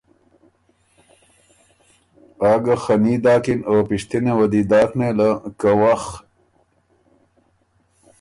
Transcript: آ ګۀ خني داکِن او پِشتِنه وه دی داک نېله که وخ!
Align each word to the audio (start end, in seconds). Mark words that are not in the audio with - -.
آ 2.49 2.51
ګۀ 2.63 2.75
خني 2.83 3.13
داکِن 3.23 3.59
او 3.69 3.75
پِشتِنه 3.87 4.31
وه 4.37 4.45
دی 4.51 4.61
داک 4.69 4.89
نېله 4.99 5.29
که 5.59 5.71
وخ! 5.79 6.03